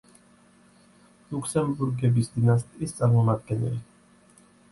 ლუქსემბურგების 1.33 2.33
დინასტიის 2.37 2.97
წარმომადგენელი. 3.01 3.85